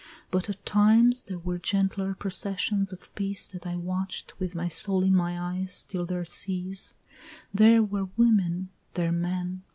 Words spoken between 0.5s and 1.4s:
times there